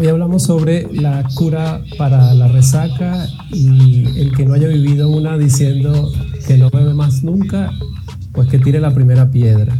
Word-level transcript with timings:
Hoy 0.00 0.06
hablamos 0.06 0.44
sobre 0.44 0.86
la 0.92 1.24
cura 1.34 1.82
para 1.98 2.32
la 2.32 2.46
resaca 2.46 3.26
y 3.50 4.06
el 4.16 4.32
que 4.32 4.46
no 4.46 4.54
haya 4.54 4.68
vivido 4.68 5.08
una 5.08 5.36
diciendo 5.36 6.12
que 6.46 6.56
no 6.56 6.70
bebe 6.70 6.94
más 6.94 7.24
nunca, 7.24 7.72
pues 8.30 8.48
que 8.48 8.60
tire 8.60 8.78
la 8.78 8.94
primera 8.94 9.32
piedra. 9.32 9.74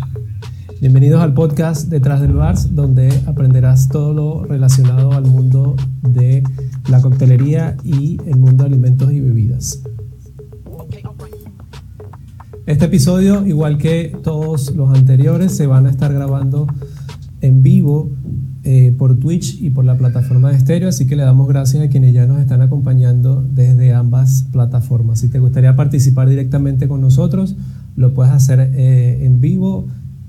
Bienvenidos 0.81 1.23
al 1.23 1.35
podcast 1.35 1.89
Detrás 1.89 2.21
del 2.21 2.33
Bars, 2.33 2.75
donde 2.75 3.17
aprenderás 3.29 3.89
todo 3.91 4.13
lo 4.13 4.45
relacionado 4.45 5.13
al 5.13 5.23
mundo 5.23 5.77
de 6.03 6.43
la 6.89 7.01
coctelería 7.01 7.77
y 7.85 8.21
el 8.27 8.41
mundo 8.41 8.65
de 8.65 8.71
alimentos 8.71 9.13
y 9.13 9.21
bebidas. 9.21 9.85
Este 12.67 12.87
episodio, 12.87 13.47
igual 13.47 13.79
que 13.79 14.19
todos 14.25 14.75
los 14.75 14.93
anteriores, 14.93 15.57
se 15.57 15.69
van 15.69 15.87
a 15.87 15.91
estar 15.91 16.13
grabando 16.13 16.67
en 17.41 17.63
vivo 17.63 18.11
eh, 18.71 18.95
por 18.99 19.19
Twitch 19.19 19.63
y 19.63 19.71
por 19.71 19.87
la 19.87 19.97
plataforma 19.97 20.51
de 20.51 20.59
estéreo, 20.59 20.91
así 20.91 21.07
que 21.07 21.17
le 21.17 21.23
damos 21.23 21.49
gracias 21.49 21.83
a 21.83 21.89
quienes 21.89 22.13
ya 22.13 22.27
nos 22.27 22.39
están 22.39 22.61
acompañando 22.61 23.43
desde 23.43 23.95
ambas 23.95 24.45
plataformas. 24.53 25.21
Si 25.21 25.31
te 25.31 25.39
gustaría 25.39 25.75
participar 25.75 26.29
directamente 26.29 26.87
con 26.87 27.01
nosotros, 27.01 27.57
lo 27.97 28.13
puedes 28.13 28.31
hacer 28.31 28.61
eh, 28.75 29.25
en 29.25 29.41
vivo 29.41 29.87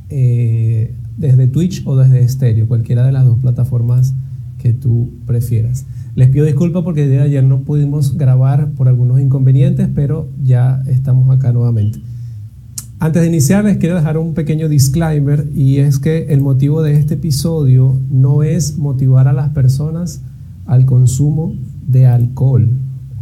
eh, 0.08 0.96
desde 1.18 1.48
Twitch 1.48 1.84
o 1.86 1.98
desde 1.98 2.22
estéreo, 2.22 2.66
cualquiera 2.70 3.06
de 3.06 3.12
las 3.12 3.26
dos 3.26 3.40
plataformas 3.40 4.14
que 4.58 4.72
tú 4.72 5.12
prefieras. 5.26 5.86
Les 6.16 6.30
pido 6.30 6.46
disculpas 6.46 6.84
porque 6.84 7.10
de 7.10 7.20
ayer 7.20 7.44
no 7.44 7.64
pudimos 7.64 8.16
grabar 8.16 8.72
por 8.72 8.88
algunos 8.88 9.20
inconvenientes, 9.20 9.90
pero 9.94 10.30
ya 10.42 10.82
estamos 10.88 11.30
acá 11.30 11.52
nuevamente. 11.52 12.00
Antes 13.02 13.22
de 13.22 13.30
iniciar 13.30 13.64
les 13.64 13.78
quiero 13.78 13.96
dejar 13.96 14.18
un 14.18 14.34
pequeño 14.34 14.68
disclaimer 14.68 15.48
y 15.56 15.78
es 15.78 16.00
que 16.00 16.34
el 16.34 16.42
motivo 16.42 16.82
de 16.82 16.96
este 16.96 17.14
episodio 17.14 17.98
no 18.12 18.44
es 18.44 18.78
motivar 18.78 19.30
a 19.30 19.34
las 19.34 19.52
personas 19.52 20.22
al 20.66 20.86
consumo 20.86 21.56
de 21.88 22.08
alcohol 22.08 22.68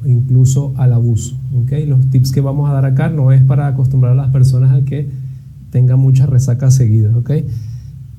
o 0.01 0.07
incluso 0.07 0.73
al 0.77 0.93
abuso. 0.93 1.37
¿okay? 1.61 1.85
Los 1.85 2.09
tips 2.09 2.31
que 2.31 2.41
vamos 2.41 2.67
a 2.67 2.73
dar 2.73 2.85
acá 2.85 3.09
no 3.09 3.31
es 3.31 3.43
para 3.43 3.67
acostumbrar 3.67 4.13
a 4.13 4.15
las 4.15 4.31
personas 4.31 4.71
a 4.71 4.83
que 4.83 5.09
tengan 5.69 5.99
muchas 5.99 6.27
resacas 6.27 6.73
seguidas. 6.73 7.13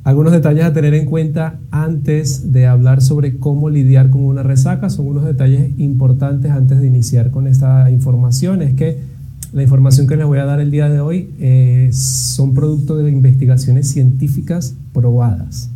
Algunos 0.05 0.33
detalles 0.33 0.65
a 0.65 0.73
tener 0.73 0.95
en 0.95 1.07
cuenta 1.07 1.59
antes 1.73 2.53
de 2.53 2.69
hablar 2.69 3.03
sobre 3.03 3.39
cómo 3.39 3.69
lidiar 3.69 4.11
con 4.11 4.23
una 4.23 4.45
resaca 4.45 4.91
son 4.91 5.09
unos 5.09 5.25
detalles 5.25 5.73
importantes 5.77 6.53
antes 6.53 6.81
de 6.81 6.87
iniciar 6.87 7.33
con 7.33 7.49
esta 7.49 7.91
información. 7.91 8.63
Es 8.63 8.75
que 8.75 9.18
la 9.53 9.63
información 9.63 10.07
que 10.07 10.17
les 10.17 10.27
voy 10.27 10.39
a 10.39 10.45
dar 10.45 10.61
el 10.61 10.71
día 10.71 10.89
de 10.89 11.01
hoy 11.01 11.31
eh, 11.41 11.91
son 11.93 12.55
producto 12.55 12.97
de 12.97 13.11
investigaciones 13.11 13.91
científicas 13.91 14.75
probadas. 14.93 15.71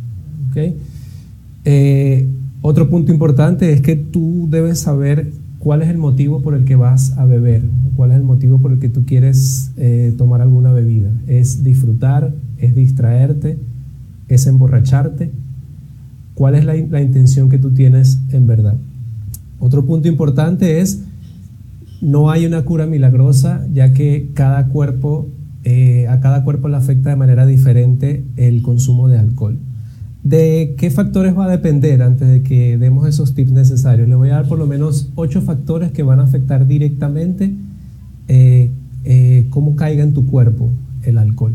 Eh, 1.65 2.27
otro 2.61 2.89
punto 2.89 3.11
importante 3.11 3.73
es 3.73 3.81
que 3.81 3.95
tú 3.95 4.47
debes 4.51 4.79
saber 4.79 5.31
cuál 5.59 5.81
es 5.81 5.89
el 5.89 5.97
motivo 5.97 6.41
por 6.41 6.53
el 6.53 6.65
que 6.65 6.75
vas 6.75 7.17
a 7.17 7.25
beber, 7.25 7.63
cuál 7.95 8.11
es 8.11 8.17
el 8.17 8.23
motivo 8.23 8.59
por 8.59 8.71
el 8.71 8.79
que 8.79 8.89
tú 8.89 9.05
quieres 9.05 9.71
eh, 9.77 10.13
tomar 10.17 10.41
alguna 10.41 10.71
bebida. 10.71 11.11
¿Es 11.27 11.63
disfrutar? 11.63 12.33
¿Es 12.57 12.75
distraerte? 12.75 13.57
¿Es 14.27 14.45
emborracharte? 14.45 15.31
¿Cuál 16.35 16.55
es 16.55 16.65
la, 16.65 16.75
la 16.75 17.01
intención 17.01 17.49
que 17.49 17.57
tú 17.57 17.71
tienes 17.71 18.19
en 18.29 18.45
verdad? 18.45 18.75
Otro 19.59 19.85
punto 19.85 20.07
importante 20.07 20.81
es 20.81 20.99
no 22.03 22.29
hay 22.29 22.45
una 22.45 22.63
cura 22.65 22.85
milagrosa, 22.85 23.65
ya 23.71 23.93
que 23.93 24.31
cada 24.33 24.67
cuerpo, 24.67 25.29
eh, 25.63 26.07
a 26.09 26.19
cada 26.19 26.43
cuerpo 26.43 26.67
le 26.67 26.75
afecta 26.75 27.09
de 27.09 27.15
manera 27.15 27.45
diferente 27.45 28.25
el 28.35 28.61
consumo 28.61 29.07
de 29.07 29.17
alcohol. 29.17 29.57
¿De 30.21 30.75
qué 30.77 30.91
factores 30.91 31.37
va 31.37 31.45
a 31.45 31.49
depender 31.49 32.01
antes 32.01 32.27
de 32.27 32.43
que 32.43 32.77
demos 32.77 33.07
esos 33.07 33.33
tips 33.33 33.51
necesarios? 33.51 34.09
Le 34.09 34.15
voy 34.15 34.29
a 34.29 34.35
dar 34.35 34.47
por 34.47 34.59
lo 34.59 34.67
menos 34.67 35.09
ocho 35.15 35.41
factores 35.41 35.91
que 35.91 36.03
van 36.03 36.19
a 36.19 36.23
afectar 36.23 36.67
directamente 36.67 37.55
eh, 38.27 38.69
eh, 39.05 39.47
cómo 39.49 39.75
caiga 39.75 40.03
en 40.03 40.13
tu 40.13 40.25
cuerpo 40.25 40.71
el 41.03 41.17
alcohol. 41.17 41.53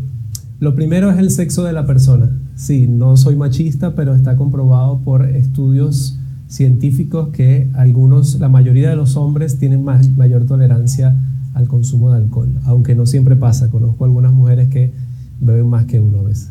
Lo 0.59 0.75
primero 0.75 1.11
es 1.11 1.17
el 1.19 1.29
sexo 1.29 1.63
de 1.63 1.73
la 1.73 1.85
persona. 1.85 2.35
Sí, 2.55 2.87
no 2.87 3.17
soy 3.17 3.35
machista, 3.35 3.95
pero 3.95 4.15
está 4.15 4.35
comprobado 4.35 4.99
por 4.99 5.25
estudios 5.25 6.18
científicos 6.49 7.29
que 7.29 7.69
algunos, 7.75 8.39
la 8.39 8.49
mayoría 8.49 8.89
de 8.89 8.95
los 8.95 9.15
hombres 9.15 9.57
tienen 9.59 9.83
más, 9.83 10.09
mayor 10.17 10.45
tolerancia 10.45 11.15
al 11.53 11.67
consumo 11.67 12.11
de 12.11 12.17
alcohol, 12.17 12.49
aunque 12.65 12.95
no 12.95 13.05
siempre 13.05 13.35
pasa. 13.35 13.69
Conozco 13.69 14.03
algunas 14.03 14.33
mujeres 14.33 14.67
que 14.69 14.91
beben 15.39 15.67
más 15.67 15.85
que 15.85 15.99
uno 15.99 16.23
veces. 16.23 16.49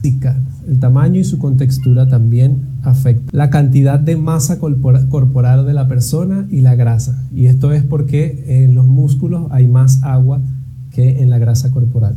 El 0.66 0.78
tamaño 0.80 1.20
y 1.20 1.24
su 1.24 1.38
contextura 1.38 2.08
también 2.08 2.60
afecta 2.82 3.24
la 3.32 3.50
cantidad 3.50 3.98
de 3.98 4.16
masa 4.16 4.58
corporal 4.58 5.66
de 5.66 5.74
la 5.74 5.88
persona 5.88 6.46
y 6.50 6.60
la 6.60 6.74
grasa. 6.74 7.22
Y 7.34 7.46
esto 7.46 7.72
es 7.72 7.82
porque 7.82 8.64
en 8.64 8.74
los 8.74 8.86
músculos 8.86 9.48
hay 9.50 9.66
más 9.66 10.02
agua 10.02 10.40
que 10.92 11.22
en 11.22 11.30
la 11.30 11.38
grasa 11.38 11.70
corporal. 11.70 12.16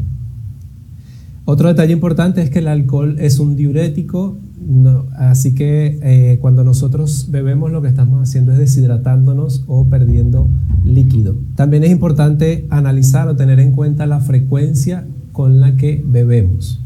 Otro 1.45 1.67
detalle 1.67 1.93
importante 1.93 2.41
es 2.41 2.49
que 2.49 2.59
el 2.59 2.67
alcohol 2.67 3.15
es 3.19 3.39
un 3.39 3.55
diurético 3.55 4.37
no, 4.71 5.07
así 5.17 5.53
que 5.53 5.99
eh, 6.01 6.37
cuando 6.39 6.63
nosotros 6.63 7.27
bebemos 7.29 7.73
lo 7.73 7.81
que 7.81 7.89
estamos 7.89 8.21
haciendo 8.21 8.53
es 8.53 8.57
deshidratándonos 8.57 9.65
o 9.67 9.87
perdiendo 9.87 10.47
líquido. 10.85 11.35
También 11.55 11.83
es 11.83 11.91
importante 11.91 12.67
analizar 12.69 13.27
o 13.27 13.35
tener 13.35 13.59
en 13.59 13.73
cuenta 13.73 14.05
la 14.05 14.21
frecuencia 14.21 15.05
con 15.33 15.59
la 15.59 15.75
que 15.75 16.01
bebemos. 16.07 16.79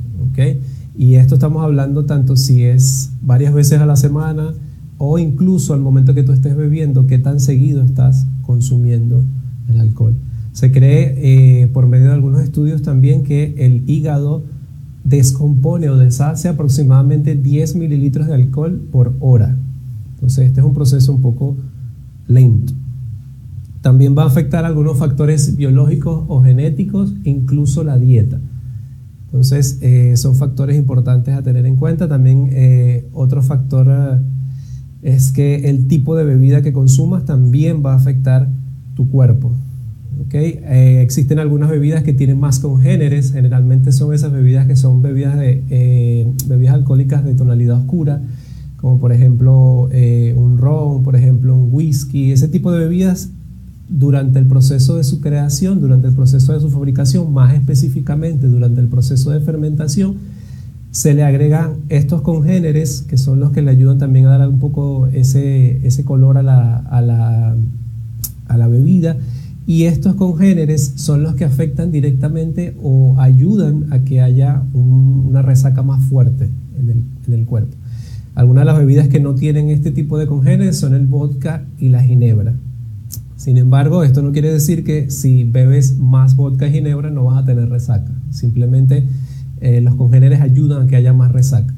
Y 0.97 1.15
esto 1.15 1.35
estamos 1.35 1.63
hablando 1.63 2.05
tanto 2.05 2.35
si 2.35 2.63
es 2.63 3.11
varias 3.21 3.53
veces 3.53 3.79
a 3.79 3.85
la 3.85 3.95
semana 3.95 4.53
o 4.97 5.19
incluso 5.19 5.75
al 5.75 5.79
momento 5.79 6.15
que 6.15 6.23
tú 6.23 6.31
estés 6.31 6.55
bebiendo, 6.55 7.05
qué 7.05 7.19
tan 7.19 7.39
seguido 7.39 7.83
estás 7.83 8.25
consumiendo 8.41 9.23
el 9.69 9.79
alcohol. 9.79 10.15
Se 10.53 10.71
cree 10.71 11.13
eh, 11.17 11.67
por 11.67 11.85
medio 11.85 12.07
de 12.07 12.13
algunos 12.13 12.41
estudios 12.41 12.81
también 12.81 13.23
que 13.23 13.53
el 13.59 13.83
hígado 13.87 14.43
descompone 15.05 15.87
o 15.89 15.97
deshace 15.97 16.49
aproximadamente 16.49 17.35
10 17.35 17.75
mililitros 17.75 18.27
de 18.27 18.33
alcohol 18.33 18.81
por 18.91 19.13
hora. 19.19 19.55
Entonces 20.15 20.47
este 20.47 20.59
es 20.59 20.65
un 20.65 20.73
proceso 20.73 21.13
un 21.13 21.21
poco 21.21 21.55
lento. 22.27 22.73
También 23.81 24.17
va 24.17 24.23
a 24.23 24.27
afectar 24.27 24.65
algunos 24.65 24.97
factores 24.97 25.55
biológicos 25.55 26.25
o 26.27 26.43
genéticos, 26.43 27.13
incluso 27.23 27.83
la 27.83 27.99
dieta. 27.99 28.41
Entonces 29.25 29.77
eh, 29.81 30.17
son 30.17 30.35
factores 30.35 30.75
importantes 30.75 31.35
a 31.35 31.43
tener 31.43 31.67
en 31.67 31.75
cuenta. 31.75 32.07
También 32.07 32.49
eh, 32.51 33.07
otro 33.13 33.43
factor 33.43 33.87
eh, 33.89 34.19
es 35.03 35.31
que 35.31 35.69
el 35.69 35.87
tipo 35.87 36.15
de 36.15 36.23
bebida 36.23 36.63
que 36.63 36.73
consumas 36.73 37.25
también 37.25 37.83
va 37.85 37.93
a 37.93 37.97
afectar 37.97 38.49
tu 38.95 39.07
cuerpo. 39.07 39.51
Eh, 40.31 41.01
existen 41.01 41.39
algunas 41.39 41.69
bebidas 41.69 42.03
que 42.03 42.13
tienen 42.13 42.39
más 42.39 42.59
congéneres, 42.59 43.31
generalmente 43.31 43.91
son 43.91 44.13
esas 44.13 44.31
bebidas 44.31 44.67
que 44.67 44.75
son 44.75 45.01
bebidas, 45.01 45.37
de, 45.37 45.63
eh, 45.69 46.31
bebidas 46.47 46.75
alcohólicas 46.75 47.23
de 47.23 47.35
tonalidad 47.35 47.77
oscura, 47.79 48.21
como 48.77 48.99
por 48.99 49.13
ejemplo 49.13 49.87
eh, 49.91 50.33
un 50.35 50.57
ron, 50.57 51.03
por 51.03 51.15
ejemplo 51.15 51.55
un 51.55 51.69
whisky, 51.71 52.31
ese 52.31 52.47
tipo 52.47 52.71
de 52.71 52.79
bebidas 52.79 53.29
durante 53.87 54.39
el 54.39 54.47
proceso 54.47 54.97
de 54.97 55.03
su 55.03 55.21
creación, 55.21 55.79
durante 55.79 56.07
el 56.07 56.13
proceso 56.13 56.53
de 56.53 56.59
su 56.59 56.69
fabricación, 56.69 57.31
más 57.31 57.53
específicamente 57.53 58.47
durante 58.47 58.81
el 58.81 58.87
proceso 58.87 59.31
de 59.31 59.39
fermentación, 59.39 60.15
se 60.91 61.13
le 61.13 61.23
agregan 61.23 61.75
estos 61.89 62.21
congéneres 62.21 63.03
que 63.07 63.17
son 63.17 63.39
los 63.39 63.51
que 63.51 63.61
le 63.61 63.71
ayudan 63.71 63.99
también 63.99 64.25
a 64.25 64.37
dar 64.37 64.49
un 64.49 64.59
poco 64.59 65.07
ese, 65.07 65.85
ese 65.85 66.03
color 66.03 66.37
a 66.37 66.43
la, 66.43 66.77
a 66.77 67.01
la, 67.01 67.55
a 68.47 68.57
la 68.57 68.67
bebida 68.67 69.17
y 69.67 69.85
estos 69.85 70.15
congéneres 70.15 70.93
son 70.95 71.23
los 71.23 71.35
que 71.35 71.43
afectan 71.43 71.91
directamente 71.91 72.75
o 72.81 73.15
ayudan 73.19 73.91
a 73.91 73.99
que 73.99 74.21
haya 74.21 74.63
una 74.73 75.41
resaca 75.41 75.81
más 75.81 76.03
fuerte 76.05 76.49
en 76.77 77.33
el, 77.33 77.45
cuerpo. 77.45 77.75
Algunas 78.35 78.61
de 78.61 78.65
las 78.65 78.77
bebidas 78.77 79.07
que 79.07 79.19
no 79.19 79.33
tienen 79.33 79.69
este 79.69 79.91
tipo 79.91 80.19
de 80.19 80.27
congéneres 80.27 80.77
son 80.77 80.93
el 80.93 81.07
vodka 81.07 81.65
y 81.79 81.89
la 81.89 82.03
ginebra. 82.03 82.53
Sin 83.37 83.57
embargo, 83.57 84.03
esto 84.03 84.21
no 84.21 84.31
quiere 84.31 84.51
decir 84.51 84.83
que 84.83 85.09
si 85.09 85.43
bebes 85.45 85.97
más 85.97 86.35
vodka 86.35 86.67
y 86.67 86.73
ginebra 86.73 87.09
no 87.09 87.25
vas 87.25 87.41
a 87.41 87.45
tener 87.45 87.69
resaca. 87.69 88.11
Simplemente 88.29 89.07
eh, 89.61 89.81
los 89.81 89.95
congéneres 89.95 90.41
ayudan 90.41 90.83
a 90.83 90.87
que 90.87 90.95
haya 90.95 91.13
más 91.13 91.31
resaca. 91.31 91.73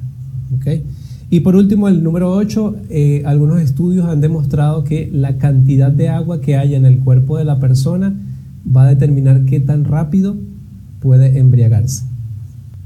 Y 1.29 1.41
por 1.41 1.55
último, 1.55 1.89
el 1.89 2.03
número 2.03 2.31
8, 2.31 2.75
eh, 2.89 3.23
algunos 3.25 3.59
estudios 3.61 4.05
han 4.07 4.21
demostrado 4.21 4.83
que 4.85 5.09
la 5.11 5.37
cantidad 5.37 5.91
de 5.91 6.07
agua 6.07 6.39
que 6.39 6.55
haya 6.55 6.77
en 6.77 6.85
el 6.85 6.99
cuerpo 6.99 7.37
de 7.37 7.43
la 7.43 7.59
persona 7.59 8.13
va 8.75 8.83
a 8.83 8.87
determinar 8.87 9.43
qué 9.43 9.59
tan 9.59 9.83
rápido 9.83 10.37
puede 11.01 11.37
embriagarse. 11.37 12.05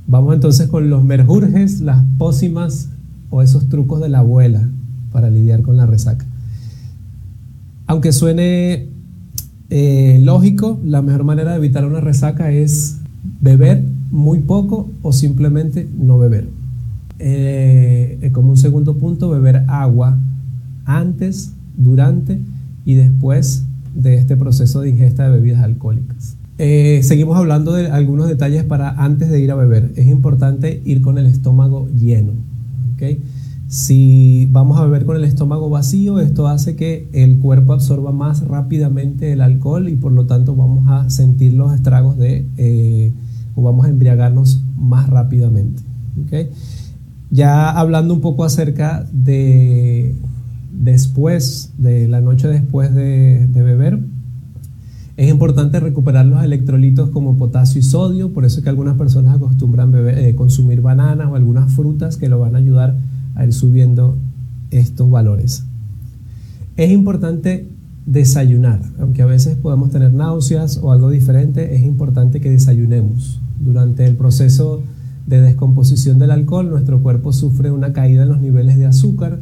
Vamos 0.07 0.33
entonces 0.33 0.67
con 0.67 0.89
los 0.89 1.03
merjurjes, 1.03 1.81
las 1.81 2.03
pócimas 2.17 2.89
o 3.29 3.43
esos 3.43 3.69
trucos 3.69 4.01
de 4.01 4.09
la 4.09 4.19
abuela 4.19 4.67
para 5.11 5.29
lidiar 5.29 5.61
con 5.61 5.77
la 5.77 5.85
resaca. 5.85 6.25
Aunque 7.85 8.11
suene 8.11 8.87
eh, 9.69 10.19
lógico, 10.23 10.79
la 10.83 11.01
mejor 11.01 11.23
manera 11.23 11.51
de 11.51 11.57
evitar 11.57 11.85
una 11.85 12.01
resaca 12.01 12.51
es 12.51 12.97
beber 13.39 13.83
muy 14.09 14.39
poco 14.39 14.89
o 15.03 15.13
simplemente 15.13 15.87
no 15.97 16.17
beber. 16.17 16.60
Eh, 17.21 18.29
como 18.33 18.49
un 18.51 18.57
segundo 18.57 18.97
punto, 18.97 19.29
beber 19.29 19.63
agua 19.67 20.17
antes, 20.85 21.53
durante 21.77 22.39
y 22.85 22.95
después 22.95 23.65
de 23.95 24.15
este 24.15 24.35
proceso 24.35 24.81
de 24.81 24.89
ingesta 24.89 25.23
de 25.23 25.37
bebidas 25.37 25.63
alcohólicas. 25.63 26.35
Eh, 26.57 27.01
seguimos 27.03 27.37
hablando 27.37 27.73
de 27.73 27.89
algunos 27.89 28.27
detalles 28.27 28.63
para 28.63 28.89
antes 29.03 29.29
de 29.29 29.39
ir 29.39 29.51
a 29.51 29.55
beber. 29.55 29.91
Es 29.95 30.07
importante 30.07 30.81
ir 30.85 31.01
con 31.01 31.17
el 31.17 31.25
estómago 31.25 31.87
lleno. 31.89 32.33
Si 33.67 34.47
vamos 34.51 34.77
a 34.77 34.85
beber 34.85 35.05
con 35.05 35.15
el 35.15 35.23
estómago 35.23 35.71
vacío, 35.71 36.19
esto 36.19 36.47
hace 36.47 36.75
que 36.75 37.07
el 37.13 37.39
cuerpo 37.39 37.73
absorba 37.73 38.11
más 38.11 38.45
rápidamente 38.45 39.31
el 39.31 39.41
alcohol 39.41 39.89
y 39.89 39.95
por 39.95 40.11
lo 40.11 40.27
tanto 40.27 40.55
vamos 40.55 40.87
a 40.87 41.09
sentir 41.09 41.53
los 41.53 41.73
estragos 41.73 42.17
de, 42.17 42.45
eh, 42.57 43.11
o 43.55 43.63
vamos 43.63 43.87
a 43.87 43.89
embriagarnos 43.89 44.61
más 44.77 45.09
rápidamente. 45.09 45.81
Ya 47.31 47.69
hablando 47.69 48.13
un 48.13 48.19
poco 48.19 48.43
acerca 48.43 49.07
de 49.13 50.15
después, 50.73 51.71
de 51.77 52.09
la 52.09 52.19
noche 52.19 52.49
después 52.49 52.93
de, 52.93 53.47
beber, 53.53 53.99
es 55.15 55.29
importante 55.29 55.79
recuperar 55.79 56.25
los 56.25 56.43
electrolitos 56.43 57.09
como 57.09 57.37
potasio 57.37 57.79
y 57.79 57.83
sodio, 57.83 58.33
por 58.33 58.43
eso 58.43 58.59
es 58.59 58.63
que 58.63 58.69
algunas 58.69 58.97
personas 58.97 59.35
acostumbran 59.35 59.93
eh, 59.95 60.35
consumir 60.35 60.81
bananas 60.81 61.27
o 61.31 61.35
algunas 61.35 61.73
frutas 61.73 62.17
que 62.17 62.27
lo 62.27 62.39
van 62.39 62.55
a 62.55 62.57
ayudar 62.57 62.97
a 63.35 63.45
ir 63.45 63.53
subiendo 63.53 64.17
estos 64.71 65.09
valores. 65.09 65.63
Es 66.75 66.91
importante 66.91 67.69
desayunar, 68.05 68.81
aunque 68.99 69.21
a 69.21 69.25
veces 69.25 69.55
podamos 69.55 69.91
tener 69.91 70.13
náuseas 70.13 70.79
o 70.81 70.91
algo 70.91 71.09
diferente, 71.09 71.75
es 71.75 71.83
importante 71.83 72.41
que 72.41 72.49
desayunemos. 72.49 73.39
Durante 73.59 74.05
el 74.05 74.15
proceso 74.15 74.81
de 75.37 75.41
descomposición 75.41 76.19
del 76.19 76.31
alcohol, 76.31 76.69
nuestro 76.69 77.01
cuerpo 77.01 77.31
sufre 77.33 77.71
una 77.71 77.93
caída 77.93 78.23
en 78.23 78.29
los 78.29 78.41
niveles 78.41 78.77
de 78.77 78.85
azúcar, 78.85 79.39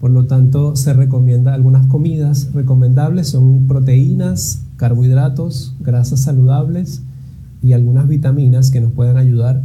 por 0.00 0.10
lo 0.10 0.26
tanto, 0.26 0.76
se 0.76 0.92
recomienda 0.92 1.54
algunas 1.54 1.86
comidas 1.86 2.50
recomendables, 2.52 3.28
son 3.28 3.66
proteínas, 3.66 4.62
carbohidratos, 4.76 5.74
grasas 5.80 6.20
saludables 6.20 7.02
y 7.62 7.72
algunas 7.72 8.06
vitaminas 8.06 8.70
que 8.70 8.80
nos 8.80 8.92
pueden 8.92 9.16
ayudar 9.16 9.62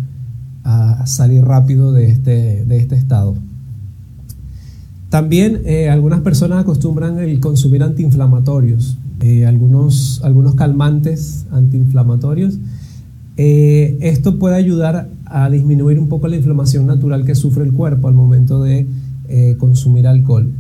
a 0.64 1.06
salir 1.06 1.44
rápido 1.44 1.92
de 1.92 2.10
este, 2.10 2.66
de 2.66 2.78
este 2.78 2.96
estado. 2.96 3.36
También 5.10 5.62
eh, 5.66 5.90
algunas 5.90 6.22
personas 6.22 6.62
acostumbran 6.62 7.20
el 7.20 7.40
consumir 7.42 7.84
antiinflamatorios, 7.84 8.98
eh, 9.20 9.46
algunos, 9.46 10.22
algunos 10.24 10.56
calmantes 10.56 11.46
antiinflamatorios. 11.52 12.58
Eh, 13.36 13.98
esto 14.00 14.40
puede 14.40 14.56
ayudar 14.56 15.10
a 15.32 15.50
disminuir 15.50 16.00
un 16.00 16.08
poco 16.08 16.28
la 16.28 16.36
inflamación 16.36 16.86
natural 16.86 17.26
que 17.26 17.36
sufre 17.36 17.64
el 17.64 17.74
cuerpo 17.74 18.08
al 18.08 18.14
momento 18.14 18.62
de 18.62 18.88
eh, 19.28 19.56
consumir 19.58 20.08
alcohol. 20.08 20.52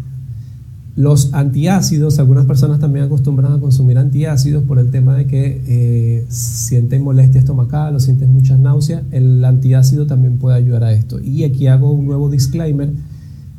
Los 0.96 1.34
antiácidos, 1.34 2.20
algunas 2.20 2.46
personas 2.46 2.80
también 2.80 3.06
acostumbran 3.06 3.54
a 3.54 3.60
consumir 3.60 3.98
antiácidos 3.98 4.64
por 4.66 4.78
el 4.78 4.92
tema 4.92 5.16
de 5.16 5.26
que 5.26 5.62
eh, 5.66 6.26
sienten 6.28 7.04
molestia 7.04 7.40
estomacal 7.40 7.96
o 7.96 8.00
sienten 8.00 8.32
muchas 8.34 8.60
náuseas. 8.60 9.04
El 9.12 9.44
antiácido 9.46 10.06
también 10.06 10.38
puede 10.38 10.58
ayudar 10.58 10.84
a 10.84 10.92
esto. 10.92 11.22
Y 11.22 11.44
aquí 11.44 11.68
hago 11.68 11.92
un 11.94 12.06
nuevo 12.06 12.30
disclaimer. 12.30 12.92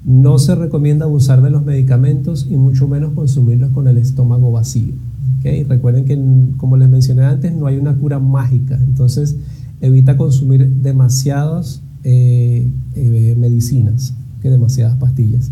No 0.04 0.38
se 0.38 0.54
recomienda 0.54 1.06
abusar 1.06 1.40
de 1.40 1.50
los 1.50 1.64
medicamentos 1.64 2.46
y 2.50 2.56
mucho 2.56 2.86
menos 2.86 3.14
consumirlos 3.14 3.70
con 3.70 3.88
el 3.88 3.96
estómago 3.96 4.52
vacío. 4.52 4.92
Recuerden 5.42 6.04
que, 6.04 6.18
como 6.56 6.76
les 6.76 6.88
mencioné 6.88 7.24
antes, 7.24 7.52
no 7.54 7.66
hay 7.66 7.76
una 7.76 7.94
cura 7.96 8.18
mágica. 8.18 8.76
Entonces, 8.76 9.36
evita 9.82 10.16
consumir 10.16 10.66
demasiadas 10.66 11.82
eh, 12.04 12.66
medicinas 13.36 14.14
que 14.40 14.48
demasiadas 14.48 14.96
pastillas. 14.96 15.50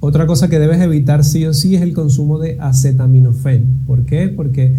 Otra 0.00 0.26
cosa 0.26 0.48
que 0.48 0.58
debes 0.58 0.80
evitar 0.80 1.24
sí 1.24 1.44
o 1.46 1.54
sí 1.54 1.74
es 1.74 1.82
el 1.82 1.92
consumo 1.92 2.38
de 2.38 2.58
acetaminofén. 2.60 3.80
¿Por 3.86 4.04
qué? 4.04 4.28
Porque 4.28 4.76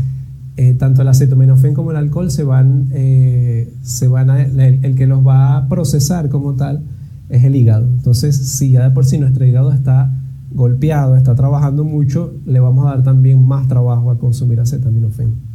eh, 0.57 0.74
tanto 0.74 1.01
el 1.01 1.07
acetaminofén 1.07 1.74
como 1.74 1.91
el 1.91 1.97
alcohol 1.97 2.31
se 2.31 2.44
van, 2.44 2.88
eh, 2.91 3.74
se 3.81 4.07
van 4.07 4.29
a, 4.29 4.41
el, 4.41 4.95
que 4.95 5.06
los 5.06 5.25
va 5.25 5.57
a 5.57 5.68
procesar 5.68 6.29
como 6.29 6.53
tal 6.53 6.83
es 7.29 7.44
el 7.44 7.56
hígado. 7.56 7.85
Entonces, 7.85 8.38
si 8.38 8.71
ya 8.71 8.83
de 8.83 8.91
por 8.91 9.06
sí 9.06 9.18
nuestro 9.18 9.45
hígado 9.45 9.71
está 9.71 10.12
golpeado, 10.51 11.15
está 11.15 11.35
trabajando 11.35 11.83
mucho, 11.83 12.33
le 12.45 12.59
vamos 12.59 12.85
a 12.85 12.91
dar 12.91 13.03
también 13.03 13.45
más 13.45 13.68
trabajo 13.68 14.12
a 14.12 14.18
consumir 14.18 14.59
acetaminofén. 14.59 15.47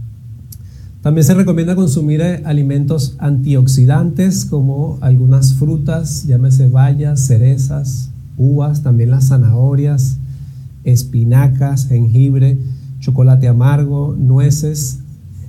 También 1.03 1.25
se 1.25 1.35
recomienda 1.35 1.75
consumir 1.75 2.21
eh, 2.21 2.43
alimentos 2.45 3.17
antioxidantes 3.19 4.45
como 4.45 4.99
algunas 5.01 5.55
frutas, 5.55 6.25
llámese 6.27 6.69
bayas, 6.69 7.27
cerezas, 7.27 8.11
uvas, 8.39 8.85
también 8.85 9.11
las 9.11 9.27
zanahorias, 9.27 10.19
espinacas, 10.85 11.89
jengibre, 11.89 12.57
chocolate 13.01 13.49
amargo, 13.49 14.15
nueces. 14.17 15.01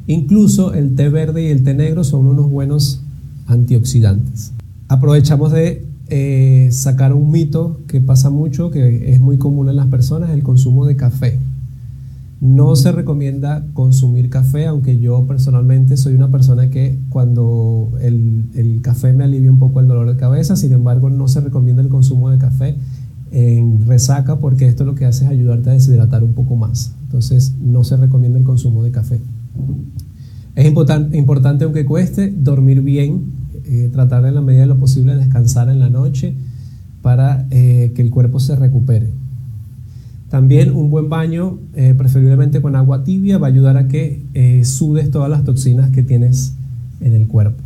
Incluso 0.07 0.73
el 0.73 0.95
té 0.95 1.09
verde 1.09 1.43
y 1.43 1.51
el 1.51 1.63
té 1.63 1.75
negro 1.75 2.03
son 2.03 2.25
unos 2.25 2.49
buenos 2.49 3.03
antioxidantes. 3.45 4.53
Aprovechamos 4.87 5.51
de 5.51 5.85
eh, 6.09 6.69
sacar 6.71 7.13
un 7.13 7.29
mito 7.29 7.79
que 7.87 8.01
pasa 8.01 8.31
mucho, 8.31 8.71
que 8.71 9.13
es 9.13 9.21
muy 9.21 9.37
común 9.37 9.69
en 9.69 9.75
las 9.75 9.85
personas, 9.85 10.31
el 10.31 10.41
consumo 10.41 10.87
de 10.87 10.95
café. 10.95 11.37
No 12.43 12.75
se 12.75 12.91
recomienda 12.91 13.65
consumir 13.73 14.29
café, 14.29 14.65
aunque 14.65 14.99
yo 14.99 15.25
personalmente 15.27 15.95
soy 15.95 16.13
una 16.13 16.29
persona 16.29 16.69
que 16.69 16.99
cuando 17.07 17.93
el, 18.01 18.79
café 18.81 19.13
me 19.13 19.23
alivia 19.23 19.49
un 19.49 19.59
poco 19.59 19.79
el 19.79 19.87
dolor 19.87 20.09
de 20.09 20.17
cabeza, 20.17 20.57
sin 20.57 20.73
embargo 20.73 21.09
no 21.09 21.29
se 21.29 21.39
recomienda 21.39 21.81
el 21.81 21.87
consumo 21.87 22.29
de 22.31 22.39
café 22.39 22.75
en 23.31 23.87
resaca 23.87 24.39
porque 24.39 24.67
esto 24.67 24.83
lo 24.83 24.93
que 24.93 25.05
hace 25.05 25.23
es 25.23 25.31
ayudarte 25.31 25.69
a 25.69 25.73
deshidratar 25.73 26.21
un 26.21 26.33
poco 26.33 26.57
más. 26.57 26.93
Entonces 27.03 27.53
no 27.61 27.85
se 27.85 27.95
recomienda 27.95 28.39
el 28.39 28.43
consumo 28.43 28.83
de 28.83 28.91
café. 28.91 29.21
Es 30.55 30.65
importante, 30.67 31.63
aunque 31.63 31.85
cueste, 31.85 32.29
dormir 32.29 32.81
bien, 32.81 33.23
eh, 33.63 33.89
tratar 33.89 34.25
en 34.25 34.35
la 34.35 34.41
medida 34.41 34.63
de 34.63 34.67
lo 34.67 34.77
posible 34.79 35.13
de 35.13 35.19
descansar 35.19 35.69
en 35.69 35.79
la 35.79 35.89
noche 35.89 36.35
para 37.01 37.47
eh, 37.51 37.93
que 37.95 38.01
el 38.01 38.09
cuerpo 38.09 38.41
se 38.41 38.57
recupere. 38.57 39.22
También 40.33 40.75
un 40.75 40.89
buen 40.89 41.09
baño, 41.09 41.59
eh, 41.75 41.93
preferiblemente 41.95 42.59
con 42.59 42.75
agua 42.75 43.03
tibia, 43.03 43.37
va 43.37 43.45
a 43.45 43.49
ayudar 43.51 43.77
a 43.77 43.87
que 43.87 44.23
eh, 44.33 44.65
sudes 44.65 45.11
todas 45.11 45.29
las 45.29 45.43
toxinas 45.43 45.91
que 45.91 46.01
tienes 46.01 46.55
en 47.01 47.13
el 47.13 47.27
cuerpo. 47.27 47.61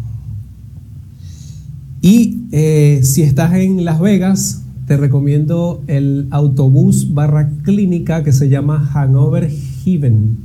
Y 2.02 2.40
eh, 2.52 3.00
si 3.04 3.22
estás 3.22 3.54
en 3.54 3.86
Las 3.86 4.02
Vegas, 4.02 4.64
te 4.86 4.98
recomiendo 4.98 5.82
el 5.88 6.28
autobús 6.30 7.14
barra 7.14 7.48
clínica 7.64 8.26
que 8.26 8.34
se 8.34 8.50
llama 8.50 8.92
Hanover 8.94 9.50
Heaven. 9.50 10.36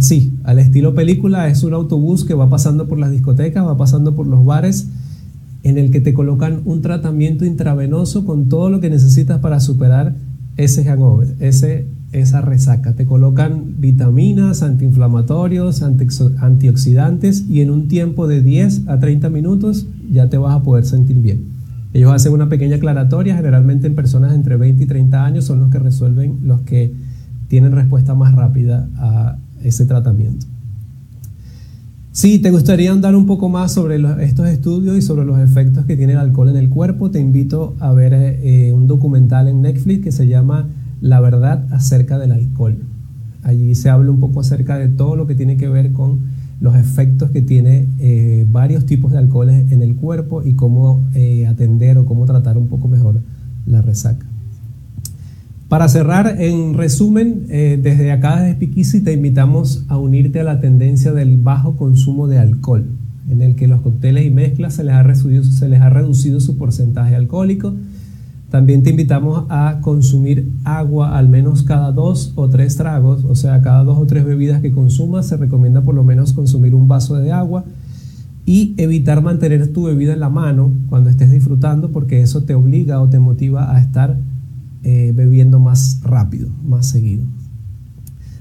sí, 0.00 0.32
al 0.42 0.58
estilo 0.58 0.94
película, 0.94 1.48
es 1.48 1.64
un 1.64 1.74
autobús 1.74 2.24
que 2.24 2.32
va 2.32 2.48
pasando 2.48 2.88
por 2.88 2.98
las 2.98 3.10
discotecas, 3.10 3.62
va 3.66 3.76
pasando 3.76 4.16
por 4.16 4.26
los 4.26 4.42
bares, 4.46 4.88
en 5.64 5.76
el 5.76 5.90
que 5.90 6.00
te 6.00 6.14
colocan 6.14 6.62
un 6.64 6.80
tratamiento 6.80 7.44
intravenoso 7.44 8.24
con 8.24 8.48
todo 8.48 8.70
lo 8.70 8.80
que 8.80 8.88
necesitas 8.88 9.38
para 9.40 9.60
superar 9.60 10.14
ese 10.56 10.84
hangover, 10.84 11.34
ese, 11.40 11.86
esa 12.12 12.40
resaca. 12.40 12.94
Te 12.94 13.04
colocan 13.04 13.74
vitaminas, 13.78 14.62
antiinflamatorios, 14.62 15.82
antioxidantes 15.82 17.44
y 17.48 17.60
en 17.60 17.70
un 17.70 17.88
tiempo 17.88 18.26
de 18.26 18.42
10 18.42 18.88
a 18.88 18.98
30 18.98 19.28
minutos 19.28 19.86
ya 20.10 20.28
te 20.30 20.38
vas 20.38 20.54
a 20.54 20.62
poder 20.62 20.84
sentir 20.84 21.16
bien. 21.16 21.56
Ellos 21.92 22.12
hacen 22.12 22.32
una 22.32 22.48
pequeña 22.48 22.76
aclaratoria, 22.76 23.36
generalmente 23.36 23.86
en 23.86 23.94
personas 23.94 24.34
entre 24.34 24.56
20 24.56 24.84
y 24.84 24.86
30 24.86 25.24
años 25.24 25.44
son 25.44 25.60
los 25.60 25.70
que 25.70 25.78
resuelven, 25.78 26.40
los 26.42 26.60
que 26.62 26.92
tienen 27.48 27.72
respuesta 27.72 28.14
más 28.14 28.34
rápida 28.34 28.88
a 28.96 29.38
ese 29.62 29.86
tratamiento. 29.86 30.46
Si 32.16 32.38
te 32.38 32.50
gustaría 32.50 32.92
andar 32.92 33.14
un 33.14 33.26
poco 33.26 33.50
más 33.50 33.72
sobre 33.72 33.96
estos 34.24 34.48
estudios 34.48 34.96
y 34.96 35.02
sobre 35.02 35.26
los 35.26 35.38
efectos 35.38 35.84
que 35.84 35.98
tiene 35.98 36.14
el 36.14 36.18
alcohol 36.18 36.48
en 36.48 36.56
el 36.56 36.70
cuerpo, 36.70 37.10
te 37.10 37.20
invito 37.20 37.76
a 37.78 37.92
ver 37.92 38.14
eh, 38.14 38.72
un 38.72 38.86
documental 38.86 39.48
en 39.48 39.60
Netflix 39.60 40.02
que 40.02 40.12
se 40.12 40.26
llama 40.26 40.66
La 41.02 41.20
verdad 41.20 41.66
acerca 41.74 42.18
del 42.18 42.32
alcohol. 42.32 42.78
Allí 43.42 43.74
se 43.74 43.90
habla 43.90 44.10
un 44.10 44.18
poco 44.18 44.40
acerca 44.40 44.78
de 44.78 44.88
todo 44.88 45.14
lo 45.14 45.26
que 45.26 45.34
tiene 45.34 45.58
que 45.58 45.68
ver 45.68 45.92
con 45.92 46.20
los 46.58 46.74
efectos 46.74 47.32
que 47.32 47.42
tiene 47.42 47.86
eh, 47.98 48.46
varios 48.50 48.86
tipos 48.86 49.12
de 49.12 49.18
alcoholes 49.18 49.70
en 49.70 49.82
el 49.82 49.94
cuerpo 49.94 50.42
y 50.42 50.54
cómo 50.54 51.06
eh, 51.12 51.46
atender 51.46 51.98
o 51.98 52.06
cómo 52.06 52.24
tratar 52.24 52.56
un 52.56 52.68
poco 52.68 52.88
mejor 52.88 53.20
la 53.66 53.82
resaca. 53.82 54.26
Para 55.68 55.88
cerrar, 55.88 56.40
en 56.40 56.74
resumen, 56.74 57.46
eh, 57.48 57.76
desde 57.82 58.12
acá 58.12 58.40
desde 58.40 58.54
Piquisi 58.54 59.00
te 59.00 59.12
invitamos 59.12 59.84
a 59.88 59.98
unirte 59.98 60.38
a 60.38 60.44
la 60.44 60.60
tendencia 60.60 61.12
del 61.12 61.38
bajo 61.38 61.76
consumo 61.76 62.28
de 62.28 62.38
alcohol, 62.38 62.86
en 63.28 63.42
el 63.42 63.56
que 63.56 63.66
los 63.66 63.80
cócteles 63.80 64.24
y 64.24 64.30
mezclas 64.30 64.74
se 64.74 64.84
les 64.84 64.94
ha 64.94 65.02
reducido, 65.02 65.42
se 65.42 65.68
les 65.68 65.80
ha 65.80 65.90
reducido 65.90 66.38
su 66.38 66.56
porcentaje 66.56 67.16
alcohólico. 67.16 67.74
También 68.48 68.84
te 68.84 68.90
invitamos 68.90 69.44
a 69.48 69.80
consumir 69.80 70.52
agua 70.62 71.18
al 71.18 71.28
menos 71.28 71.64
cada 71.64 71.90
dos 71.90 72.32
o 72.36 72.48
tres 72.48 72.76
tragos, 72.76 73.24
o 73.24 73.34
sea, 73.34 73.60
cada 73.60 73.82
dos 73.82 73.98
o 73.98 74.06
tres 74.06 74.24
bebidas 74.24 74.62
que 74.62 74.70
consumas 74.70 75.26
se 75.26 75.36
recomienda 75.36 75.82
por 75.82 75.96
lo 75.96 76.04
menos 76.04 76.32
consumir 76.32 76.76
un 76.76 76.86
vaso 76.86 77.16
de 77.16 77.32
agua 77.32 77.64
y 78.44 78.74
evitar 78.76 79.20
mantener 79.20 79.72
tu 79.72 79.86
bebida 79.86 80.12
en 80.12 80.20
la 80.20 80.28
mano 80.28 80.70
cuando 80.88 81.10
estés 81.10 81.32
disfrutando 81.32 81.90
porque 81.90 82.22
eso 82.22 82.44
te 82.44 82.54
obliga 82.54 83.00
o 83.00 83.08
te 83.08 83.18
motiva 83.18 83.74
a 83.74 83.80
estar 83.80 84.16
eh, 84.88 85.10
bebiendo 85.12 85.58
más 85.58 86.00
rápido, 86.04 86.48
más 86.64 86.86
seguido. 86.86 87.24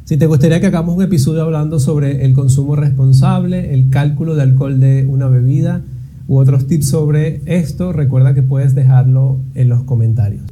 Si 0.03 0.15
te 0.15 0.27
gustaría 0.27 0.59
que 0.59 0.67
hagamos 0.67 0.95
un 0.95 1.01
episodio 1.01 1.41
hablando 1.41 1.79
sobre 1.79 2.23
el 2.23 2.33
consumo 2.33 2.75
responsable, 2.75 3.73
el 3.73 3.89
cálculo 3.89 4.35
de 4.35 4.43
alcohol 4.43 4.79
de 4.79 5.07
una 5.07 5.27
bebida 5.27 5.81
u 6.27 6.37
otros 6.37 6.67
tips 6.67 6.87
sobre 6.87 7.41
esto, 7.47 7.93
recuerda 7.93 8.35
que 8.35 8.43
puedes 8.43 8.75
dejarlo 8.75 9.39
en 9.55 9.69
los 9.69 9.85
comentarios. 9.85 10.43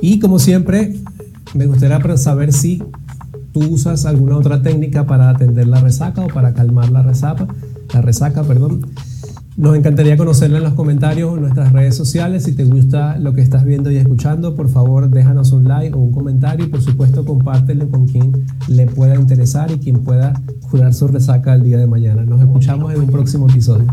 Y 0.00 0.20
como 0.20 0.38
siempre, 0.38 0.96
me 1.52 1.66
gustaría 1.66 2.16
saber 2.16 2.54
si 2.54 2.82
tú 3.52 3.60
usas 3.60 4.06
alguna 4.06 4.38
otra 4.38 4.62
técnica 4.62 5.04
para 5.04 5.28
atender 5.28 5.66
la 5.66 5.82
resaca 5.82 6.22
o 6.22 6.28
para 6.28 6.54
calmar 6.54 6.90
la 6.90 7.02
resaca, 7.02 7.46
la 7.92 8.00
resaca, 8.00 8.42
perdón. 8.42 8.86
Nos 9.60 9.76
encantaría 9.76 10.16
conocerla 10.16 10.56
en 10.56 10.64
los 10.64 10.72
comentarios 10.72 11.30
o 11.30 11.34
en 11.34 11.42
nuestras 11.42 11.70
redes 11.70 11.94
sociales. 11.94 12.44
Si 12.44 12.52
te 12.52 12.64
gusta 12.64 13.18
lo 13.18 13.34
que 13.34 13.42
estás 13.42 13.62
viendo 13.66 13.90
y 13.90 13.98
escuchando, 13.98 14.54
por 14.54 14.70
favor 14.70 15.10
déjanos 15.10 15.52
un 15.52 15.68
like 15.68 15.94
o 15.94 15.98
un 15.98 16.12
comentario 16.12 16.64
y 16.64 16.68
por 16.70 16.80
supuesto 16.80 17.26
compártelo 17.26 17.90
con 17.90 18.06
quien 18.08 18.46
le 18.68 18.86
pueda 18.86 19.16
interesar 19.16 19.70
y 19.70 19.76
quien 19.76 20.02
pueda 20.02 20.32
curar 20.70 20.94
su 20.94 21.08
resaca 21.08 21.52
el 21.52 21.62
día 21.62 21.76
de 21.76 21.86
mañana. 21.86 22.22
Nos 22.22 22.40
escuchamos 22.40 22.94
en 22.94 23.00
un 23.00 23.08
próximo 23.08 23.50
episodio. 23.50 23.84